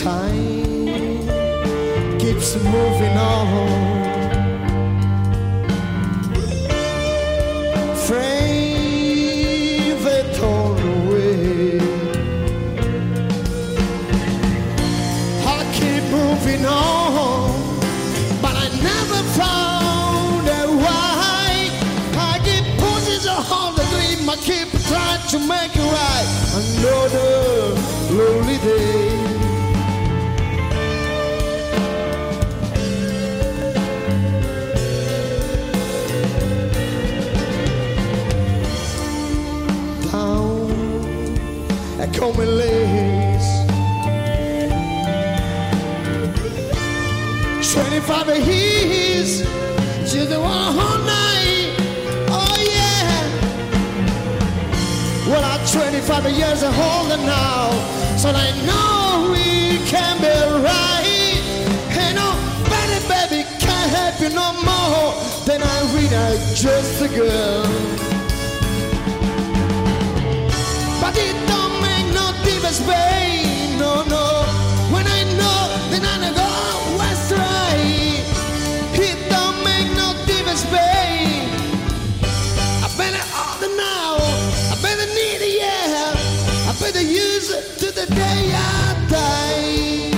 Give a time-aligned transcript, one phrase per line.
[0.00, 1.28] time
[2.18, 3.68] keeps moving on.
[8.06, 9.28] Frame
[10.04, 11.78] they torn away.
[15.44, 17.50] I keep moving on,
[18.40, 21.68] but I never found a why.
[22.16, 26.49] I keep pushing so hard to dream, I keep trying to make it right.
[42.00, 43.48] At Coleman Lakes.
[47.72, 49.42] 25 years,
[50.10, 51.76] just one whole night.
[52.28, 53.10] Oh yeah.
[55.28, 57.70] Well, I'm 25 years older now,
[58.16, 61.38] so I know we can be right.
[62.00, 62.30] Ain't no
[62.72, 65.14] better baby can't help you no more
[65.44, 67.64] than I really just a girl.
[71.00, 71.69] But it don't
[72.70, 73.78] make no difference, babe.
[73.78, 74.44] No, no.
[74.92, 78.24] When I know, then I go west right.
[78.94, 81.48] It don't make no difference, babe.
[82.84, 84.18] I better order now.
[84.70, 86.14] I better need it, yeah.
[86.68, 90.10] I better use it to the day I die.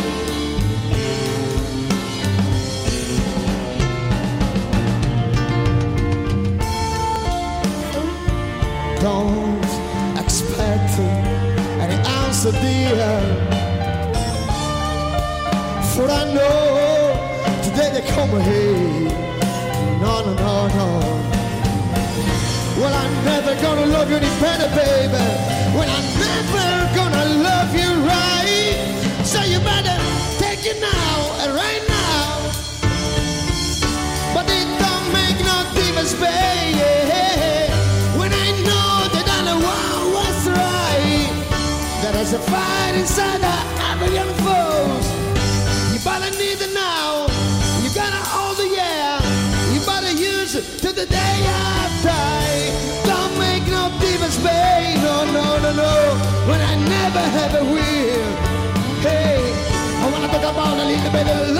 [9.00, 9.61] Don't
[12.44, 12.96] answer, dear.
[15.94, 19.10] For I know today they come here.
[20.00, 20.88] No, no, no, no.
[22.78, 25.01] Well, I'm never gonna love you any better, baby.
[42.12, 43.56] There's a fight inside the
[43.90, 45.06] every young foes.
[45.92, 47.26] You better need it now.
[47.82, 49.18] You gotta hold it, yeah.
[49.72, 52.62] You better use it to the day I die.
[53.04, 55.02] Don't make no difference, babe.
[55.02, 55.94] No, no, no, no.
[56.48, 58.30] When I never ever will.
[59.00, 59.40] Hey,
[60.02, 61.51] I wanna talk about a little bit of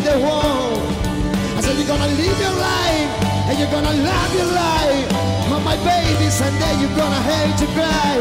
[0.00, 0.80] the one.
[1.56, 3.10] I said you're gonna live your life
[3.48, 5.08] and you're gonna love your life.
[5.50, 8.16] But my baby, someday you're gonna hate to cry.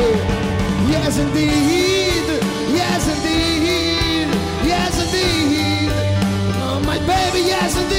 [0.90, 2.28] Yes, indeed.
[2.80, 4.28] Yes, indeed.
[4.66, 5.90] Yes, indeed.
[6.64, 7.99] Oh, my baby, yes, indeed.